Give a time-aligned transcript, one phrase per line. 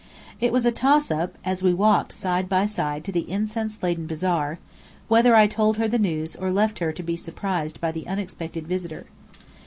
[0.39, 4.07] It was a toss up, as we walked side by side to the incense laden
[4.07, 4.57] bazaar,
[5.07, 8.65] whether I told her the news or left her to be surprised by the unexpected
[8.67, 9.05] visitor.